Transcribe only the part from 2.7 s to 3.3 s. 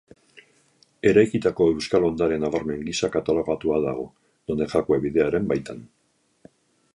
gisa